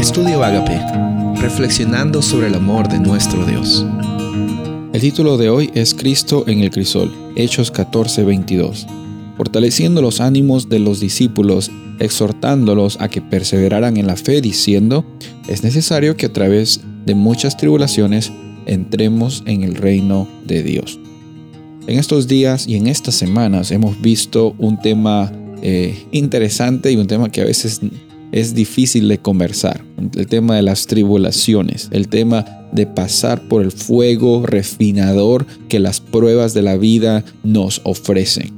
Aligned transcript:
Estudio 0.00 0.42
Agape, 0.42 0.80
reflexionando 1.42 2.22
sobre 2.22 2.46
el 2.46 2.54
amor 2.54 2.88
de 2.88 2.98
nuestro 2.98 3.44
Dios. 3.44 3.84
El 4.94 5.00
título 5.02 5.36
de 5.36 5.50
hoy 5.50 5.70
es 5.74 5.92
Cristo 5.92 6.44
en 6.46 6.60
el 6.60 6.70
crisol, 6.70 7.12
Hechos 7.36 7.70
14:22. 7.70 8.86
Fortaleciendo 9.36 10.00
los 10.00 10.22
ánimos 10.22 10.70
de 10.70 10.78
los 10.78 11.00
discípulos, 11.00 11.70
exhortándolos 11.98 12.98
a 12.98 13.10
que 13.10 13.20
perseveraran 13.20 13.98
en 13.98 14.06
la 14.06 14.16
fe, 14.16 14.40
diciendo, 14.40 15.04
es 15.48 15.62
necesario 15.62 16.16
que 16.16 16.26
a 16.26 16.32
través 16.32 16.80
de 17.04 17.14
muchas 17.14 17.58
tribulaciones 17.58 18.32
entremos 18.64 19.42
en 19.44 19.64
el 19.64 19.74
reino 19.74 20.26
de 20.46 20.62
Dios. 20.62 20.98
En 21.86 21.98
estos 21.98 22.26
días 22.26 22.66
y 22.66 22.76
en 22.76 22.86
estas 22.86 23.16
semanas 23.16 23.70
hemos 23.70 24.00
visto 24.00 24.54
un 24.56 24.80
tema 24.80 25.30
eh, 25.60 26.06
interesante 26.10 26.90
y 26.90 26.96
un 26.96 27.06
tema 27.06 27.28
que 27.28 27.42
a 27.42 27.44
veces 27.44 27.82
es 28.32 28.54
difícil 28.54 29.08
de 29.08 29.18
conversar. 29.18 29.84
El 30.16 30.26
tema 30.26 30.56
de 30.56 30.62
las 30.62 30.86
tribulaciones, 30.86 31.88
el 31.92 32.08
tema 32.08 32.44
de 32.72 32.86
pasar 32.86 33.48
por 33.48 33.62
el 33.62 33.72
fuego 33.72 34.46
refinador 34.46 35.46
que 35.68 35.80
las 35.80 36.00
pruebas 36.00 36.54
de 36.54 36.62
la 36.62 36.76
vida 36.76 37.24
nos 37.42 37.80
ofrecen. 37.84 38.52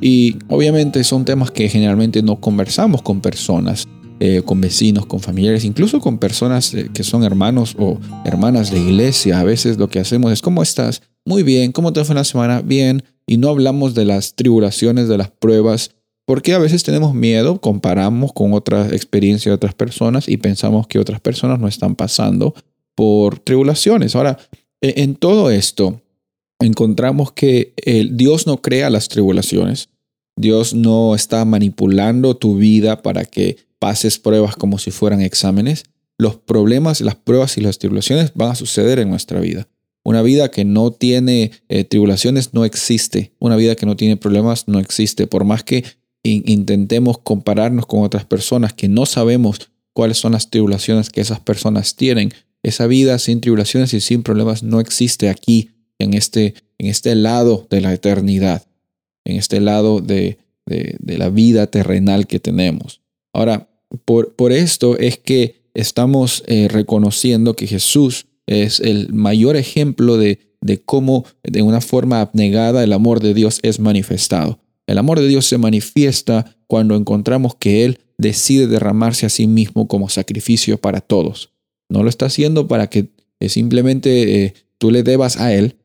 Y 0.00 0.36
obviamente 0.48 1.02
son 1.04 1.24
temas 1.24 1.50
que 1.50 1.68
generalmente 1.68 2.22
no 2.22 2.40
conversamos 2.40 3.02
con 3.02 3.20
personas, 3.20 3.88
eh, 4.20 4.42
con 4.44 4.60
vecinos, 4.60 5.06
con 5.06 5.20
familiares, 5.20 5.64
incluso 5.64 6.00
con 6.00 6.18
personas 6.18 6.72
eh, 6.74 6.90
que 6.92 7.02
son 7.02 7.24
hermanos 7.24 7.74
o 7.78 7.98
hermanas 8.24 8.70
de 8.70 8.78
iglesia. 8.78 9.40
A 9.40 9.44
veces 9.44 9.78
lo 9.78 9.88
que 9.88 9.98
hacemos 9.98 10.32
es, 10.32 10.42
¿cómo 10.42 10.62
estás? 10.62 11.02
Muy 11.24 11.42
bien, 11.42 11.72
¿cómo 11.72 11.92
te 11.92 12.04
fue 12.04 12.14
la 12.14 12.24
semana? 12.24 12.60
Bien. 12.60 13.02
Y 13.26 13.38
no 13.38 13.48
hablamos 13.48 13.94
de 13.94 14.04
las 14.04 14.36
tribulaciones, 14.36 15.08
de 15.08 15.18
las 15.18 15.30
pruebas, 15.30 15.90
porque 16.26 16.52
a 16.52 16.58
veces 16.58 16.82
tenemos 16.82 17.14
miedo, 17.14 17.60
comparamos 17.60 18.32
con 18.32 18.52
otras 18.52 18.92
experiencias 18.92 19.50
de 19.50 19.54
otras 19.54 19.74
personas 19.74 20.28
y 20.28 20.36
pensamos 20.36 20.86
que 20.86 20.98
otras 20.98 21.20
personas 21.20 21.58
no 21.60 21.68
están 21.68 21.94
pasando 21.94 22.54
por 22.94 23.38
tribulaciones. 23.38 24.16
Ahora, 24.16 24.36
e, 24.80 25.02
en 25.02 25.14
todo 25.14 25.50
esto, 25.50 26.02
encontramos 26.58 27.32
que 27.32 27.72
Dios 28.12 28.46
no 28.46 28.60
crea 28.60 28.90
las 28.90 29.08
tribulaciones. 29.08 29.88
Dios 30.36 30.74
no 30.74 31.14
está 31.14 31.44
manipulando 31.44 32.36
tu 32.36 32.56
vida 32.56 33.02
para 33.02 33.24
que 33.24 33.56
pases 33.78 34.18
pruebas 34.18 34.56
como 34.56 34.78
si 34.78 34.90
fueran 34.90 35.20
exámenes. 35.20 35.84
Los 36.18 36.36
problemas, 36.36 37.00
las 37.00 37.14
pruebas 37.14 37.56
y 37.56 37.60
las 37.60 37.78
tribulaciones 37.78 38.32
van 38.34 38.50
a 38.50 38.54
suceder 38.54 38.98
en 38.98 39.10
nuestra 39.10 39.40
vida. 39.40 39.68
Una 40.02 40.22
vida 40.22 40.50
que 40.50 40.64
no 40.64 40.92
tiene 40.92 41.52
eh, 41.68 41.84
tribulaciones 41.84 42.54
no 42.54 42.64
existe. 42.64 43.32
Una 43.38 43.56
vida 43.56 43.76
que 43.76 43.86
no 43.86 43.96
tiene 43.96 44.16
problemas 44.16 44.68
no 44.68 44.78
existe. 44.78 45.26
Por 45.26 45.44
más 45.44 45.64
que 45.64 45.84
intentemos 46.26 47.18
compararnos 47.18 47.86
con 47.86 48.02
otras 48.02 48.24
personas 48.24 48.72
que 48.72 48.88
no 48.88 49.06
sabemos 49.06 49.70
cuáles 49.92 50.18
son 50.18 50.32
las 50.32 50.50
tribulaciones 50.50 51.10
que 51.10 51.20
esas 51.20 51.40
personas 51.40 51.96
tienen. 51.96 52.32
Esa 52.62 52.86
vida 52.86 53.18
sin 53.18 53.40
tribulaciones 53.40 53.94
y 53.94 54.00
sin 54.00 54.22
problemas 54.22 54.62
no 54.62 54.80
existe 54.80 55.28
aquí, 55.28 55.70
en 55.98 56.14
este, 56.14 56.54
en 56.78 56.86
este 56.86 57.14
lado 57.14 57.66
de 57.70 57.80
la 57.80 57.92
eternidad, 57.92 58.66
en 59.24 59.36
este 59.36 59.60
lado 59.60 60.00
de, 60.00 60.38
la 61.04 61.30
vida 61.30 61.68
terrenal 61.68 62.26
que 62.26 62.40
tenemos. 62.40 63.00
Ahora, 63.32 63.68
por, 64.04 64.34
por 64.34 64.50
esto 64.50 64.98
es 64.98 65.16
que 65.16 65.62
estamos 65.74 66.42
eh, 66.48 66.66
reconociendo 66.68 67.54
que 67.54 67.68
Jesús 67.68 68.26
es 68.46 68.80
el 68.80 69.12
mayor 69.12 69.54
ejemplo 69.54 70.16
de, 70.16 70.40
de 70.60 70.82
cómo 70.82 71.24
de 71.44 71.62
una 71.62 71.80
forma 71.80 72.20
abnegada 72.20 72.82
el 72.82 72.92
amor 72.92 73.20
de 73.20 73.32
Dios 73.32 73.60
es 73.62 73.78
manifestado. 73.78 74.58
El 74.86 74.98
amor 74.98 75.20
de 75.20 75.28
Dios 75.28 75.46
se 75.46 75.58
manifiesta 75.58 76.56
cuando 76.66 76.94
encontramos 76.94 77.54
que 77.56 77.84
Él 77.84 77.98
decide 78.18 78.66
derramarse 78.66 79.26
a 79.26 79.30
sí 79.30 79.46
mismo 79.46 79.88
como 79.88 80.08
sacrificio 80.08 80.78
para 80.78 81.00
todos. 81.00 81.50
No 81.88 82.02
lo 82.02 82.08
está 82.08 82.26
haciendo 82.26 82.68
para 82.68 82.88
que 82.88 83.08
eh, 83.40 83.48
simplemente 83.48 84.44
eh, 84.44 84.54
tú 84.78 84.90
le 84.90 85.02
debas 85.02 85.38
a 85.38 85.52
Él. 85.52 85.76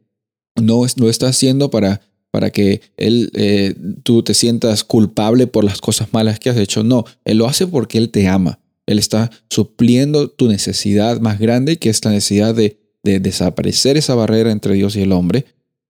No 0.56 0.86
lo 0.98 1.10
está 1.10 1.28
haciendo 1.28 1.72
para, 1.72 2.02
para 2.32 2.52
que 2.52 2.82
Él, 2.98 3.32
eh, 3.34 3.76
tú 4.04 4.24
te 4.24 4.34
sientas 4.34 4.84
culpable 4.84 5.48
por 5.48 5.64
las 5.64 5.82
cosas 5.82 6.14
malas 6.14 6.40
que 6.40 6.50
has 6.50 6.58
hecho. 6.58 6.84
No, 6.84 7.06
Él 7.26 7.38
lo 7.38 7.48
hace 7.48 7.68
porque 7.68 7.98
Él 7.98 8.10
te 8.10 8.28
ama. 8.28 8.60
Él 8.86 9.00
está 9.00 9.32
supliendo 9.50 10.30
tu 10.30 10.48
necesidad 10.48 11.20
más 11.22 11.40
grande, 11.40 11.78
que 11.78 11.90
es 11.90 12.04
la 12.04 12.12
necesidad 12.12 12.54
de, 12.54 12.78
de 13.04 13.20
desaparecer 13.20 13.98
esa 13.98 14.16
barrera 14.16 14.52
entre 14.52 14.76
Dios 14.76 14.96
y 14.96 15.02
el 15.02 15.12
hombre 15.12 15.46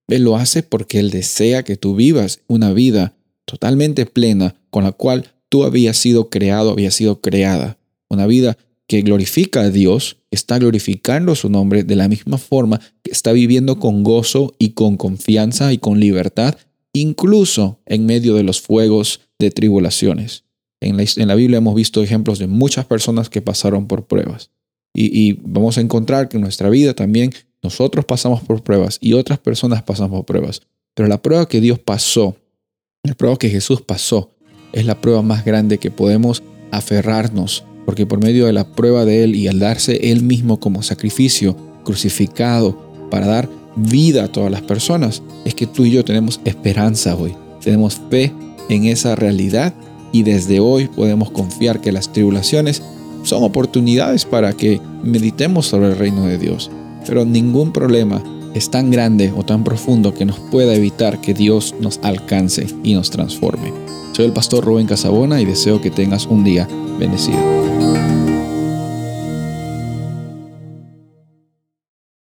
él 0.07 0.23
lo 0.23 0.35
hace 0.35 0.63
porque 0.63 0.99
Él 0.99 1.09
desea 1.09 1.63
que 1.63 1.77
tú 1.77 1.95
vivas 1.95 2.41
una 2.47 2.73
vida 2.73 3.15
totalmente 3.45 4.05
plena 4.05 4.55
con 4.69 4.83
la 4.83 4.91
cual 4.91 5.33
tú 5.49 5.63
habías 5.63 5.97
sido 5.97 6.29
creado, 6.29 6.71
habías 6.71 6.95
sido 6.95 7.21
creada. 7.21 7.77
Una 8.09 8.27
vida 8.27 8.57
que 8.87 9.01
glorifica 9.01 9.61
a 9.61 9.69
Dios, 9.69 10.17
está 10.31 10.59
glorificando 10.59 11.35
su 11.35 11.49
nombre 11.49 11.83
de 11.83 11.95
la 11.95 12.07
misma 12.07 12.37
forma 12.37 12.81
que 13.03 13.11
está 13.11 13.31
viviendo 13.31 13.79
con 13.79 14.03
gozo 14.03 14.53
y 14.59 14.71
con 14.71 14.97
confianza 14.97 15.71
y 15.71 15.77
con 15.77 15.99
libertad, 15.99 16.57
incluso 16.93 17.79
en 17.85 18.05
medio 18.05 18.35
de 18.35 18.43
los 18.43 18.61
fuegos 18.61 19.21
de 19.39 19.51
tribulaciones. 19.51 20.43
En 20.81 20.97
la, 21.27 21.35
Biblia 21.35 21.59
hemos 21.59 21.75
visto 21.75 22.01
ejemplos 22.01 22.39
de 22.39 22.47
muchas 22.47 22.85
personas 22.85 23.29
que 23.29 23.41
pasaron 23.41 23.87
por 23.87 24.07
pruebas. 24.07 24.51
y 24.93 25.33
vamos 25.43 25.77
a 25.77 25.81
encontrar 25.81 26.27
que 26.27 26.35
en 26.35 26.41
nuestra 26.41 26.69
vida 26.69 26.93
también 26.93 27.31
nosotros 27.63 28.05
pasamos 28.05 28.41
por 28.41 28.63
pruebas 28.63 28.97
y 29.01 29.13
otras 29.13 29.39
personas 29.39 29.83
pasan 29.83 30.09
por 30.09 30.25
pruebas. 30.25 30.61
Pero 30.95 31.07
la 31.07 31.21
prueba 31.21 31.47
que 31.47 31.61
Dios 31.61 31.79
pasó, 31.79 32.35
la 33.03 33.13
prueba 33.13 33.37
que 33.37 33.49
Jesús 33.49 33.81
pasó, 33.81 34.31
es 34.73 34.85
la 34.85 34.99
prueba 34.99 35.21
más 35.21 35.45
grande 35.45 35.77
que 35.77 35.91
podemos 35.91 36.41
aferrarnos, 36.71 37.63
porque 37.85 38.05
por 38.05 38.23
medio 38.23 38.45
de 38.45 38.53
la 38.53 38.67
prueba 38.67 39.05
de 39.05 39.23
Él 39.23 39.35
y 39.35 39.47
al 39.47 39.59
darse 39.59 40.11
Él 40.11 40.23
mismo 40.23 40.59
como 40.59 40.81
sacrificio 40.81 41.55
crucificado 41.83 42.77
para 43.09 43.27
dar 43.27 43.49
vida 43.75 44.25
a 44.25 44.31
todas 44.31 44.51
las 44.51 44.61
personas, 44.61 45.21
es 45.45 45.53
que 45.53 45.67
tú 45.67 45.85
y 45.85 45.91
yo 45.91 46.03
tenemos 46.03 46.41
esperanza 46.45 47.15
hoy, 47.15 47.35
tenemos 47.63 48.01
fe 48.09 48.33
en 48.69 48.85
esa 48.85 49.15
realidad 49.15 49.73
y 50.11 50.23
desde 50.23 50.59
hoy 50.59 50.87
podemos 50.87 51.31
confiar 51.31 51.79
que 51.79 51.91
las 51.91 52.11
tribulaciones 52.11 52.81
son 53.23 53.43
oportunidades 53.43 54.25
para 54.25 54.53
que 54.53 54.81
meditemos 55.03 55.67
sobre 55.67 55.87
el 55.87 55.97
reino 55.97 56.25
de 56.25 56.37
Dios 56.37 56.71
pero 57.05 57.25
ningún 57.25 57.71
problema 57.71 58.21
es 58.53 58.69
tan 58.69 58.91
grande 58.91 59.33
o 59.35 59.43
tan 59.43 59.63
profundo 59.63 60.13
que 60.13 60.25
nos 60.25 60.39
pueda 60.39 60.73
evitar 60.73 61.21
que 61.21 61.33
Dios 61.33 61.75
nos 61.79 61.99
alcance 62.03 62.67
y 62.83 62.93
nos 62.93 63.09
transforme. 63.09 63.73
Soy 64.13 64.25
el 64.25 64.33
pastor 64.33 64.65
Rubén 64.65 64.87
Casabona 64.87 65.41
y 65.41 65.45
deseo 65.45 65.81
que 65.81 65.89
tengas 65.89 66.25
un 66.25 66.43
día 66.43 66.67
bendecido. 66.99 67.90